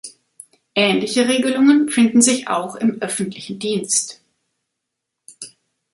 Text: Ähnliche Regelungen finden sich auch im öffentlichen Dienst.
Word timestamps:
Ähnliche 0.73 1.27
Regelungen 1.29 1.87
finden 1.89 2.23
sich 2.23 2.47
auch 2.47 2.75
im 2.75 2.99
öffentlichen 3.03 3.59
Dienst. 3.59 4.23